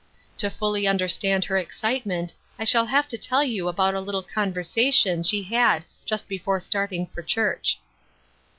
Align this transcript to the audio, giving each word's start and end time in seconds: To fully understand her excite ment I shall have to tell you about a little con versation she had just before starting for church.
To 0.37 0.49
fully 0.49 0.87
understand 0.87 1.45
her 1.45 1.59
excite 1.59 2.07
ment 2.07 2.33
I 2.57 2.63
shall 2.65 2.87
have 2.87 3.07
to 3.09 3.19
tell 3.19 3.43
you 3.43 3.67
about 3.67 3.93
a 3.93 4.01
little 4.01 4.23
con 4.23 4.51
versation 4.51 5.23
she 5.23 5.43
had 5.43 5.83
just 6.05 6.27
before 6.27 6.59
starting 6.59 7.05
for 7.05 7.21
church. 7.21 7.77